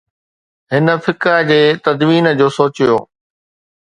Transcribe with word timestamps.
هن 0.73 0.87
فقه 1.03 1.33
جي 1.49 1.61
تدوين 1.85 2.25
جو 2.39 2.47
سوچيو. 2.57 2.95